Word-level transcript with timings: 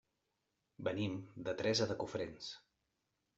Venim 0.87 1.19
de 1.49 1.55
Teresa 1.59 1.89
de 1.93 1.99
Cofrents. 2.05 2.49